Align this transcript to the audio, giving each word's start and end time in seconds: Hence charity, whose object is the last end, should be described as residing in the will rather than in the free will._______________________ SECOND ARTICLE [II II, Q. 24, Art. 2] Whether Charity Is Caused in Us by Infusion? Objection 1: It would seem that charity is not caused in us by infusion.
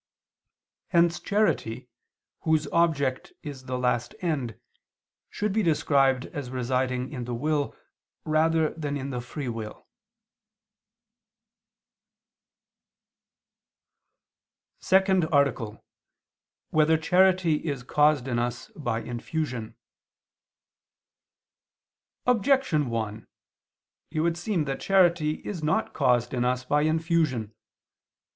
Hence 0.87 1.19
charity, 1.19 1.87
whose 2.39 2.65
object 2.69 3.33
is 3.43 3.65
the 3.65 3.77
last 3.77 4.15
end, 4.19 4.59
should 5.29 5.53
be 5.53 5.61
described 5.61 6.25
as 6.33 6.49
residing 6.49 7.13
in 7.13 7.25
the 7.25 7.35
will 7.35 7.77
rather 8.25 8.73
than 8.73 8.97
in 8.97 9.11
the 9.11 9.21
free 9.21 9.47
will._______________________ 9.47 9.85
SECOND 14.83 15.25
ARTICLE 15.25 15.67
[II 15.67 15.69
II, 15.69 15.75
Q. 15.77 15.81
24, 15.81 15.81
Art. 15.83 16.71
2] 16.89 16.91
Whether 16.91 16.97
Charity 16.97 17.53
Is 17.57 17.83
Caused 17.83 18.27
in 18.27 18.39
Us 18.39 18.69
by 18.75 19.01
Infusion? 19.01 19.75
Objection 22.25 22.89
1: 22.89 23.27
It 24.09 24.21
would 24.21 24.35
seem 24.35 24.63
that 24.63 24.79
charity 24.81 25.45
is 25.45 25.61
not 25.63 25.93
caused 25.93 26.33
in 26.33 26.43
us 26.43 26.65
by 26.65 26.81
infusion. 26.81 27.53